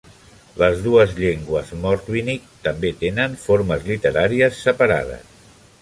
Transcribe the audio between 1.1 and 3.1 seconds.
llengües mordvinic també